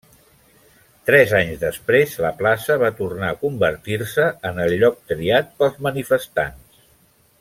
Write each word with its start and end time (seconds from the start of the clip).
Tres 1.09 1.33
anys 1.39 1.59
després, 1.63 2.15
la 2.25 2.31
plaça 2.39 2.77
va 2.85 2.91
tornar 3.01 3.29
a 3.33 3.37
convertir-se 3.43 4.25
en 4.51 4.63
el 4.65 4.75
lloc 4.85 4.99
triat 5.13 5.53
pels 5.61 5.79
manifestants. 5.91 6.83